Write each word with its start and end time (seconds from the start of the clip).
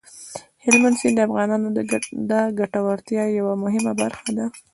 هلمند 0.63 0.99
سیند 0.99 1.15
د 1.19 1.19
افغانانو 1.27 1.67
د 2.31 2.33
ګټورتیا 2.61 3.23
یوه 3.39 3.53
مهمه 3.63 3.93
برخه 4.01 4.29
ده. 4.37 4.45